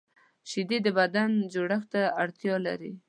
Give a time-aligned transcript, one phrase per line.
[0.49, 2.91] شیدې د بدن جوړښت ته اړتیا لري